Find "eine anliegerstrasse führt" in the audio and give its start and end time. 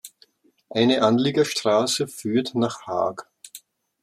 0.71-2.55